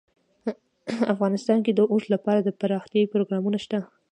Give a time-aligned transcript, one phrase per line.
[1.13, 3.79] افغانستان کې د اوښ لپاره دپرمختیا پروګرامونه شته.